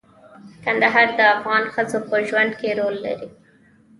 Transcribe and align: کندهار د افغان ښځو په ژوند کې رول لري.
کندهار 0.65 1.07
د 1.17 1.19
افغان 1.35 1.63
ښځو 1.73 1.99
په 2.09 2.15
ژوند 2.27 2.51
کې 2.59 2.69
رول 2.79 2.95
لري. 3.05 3.29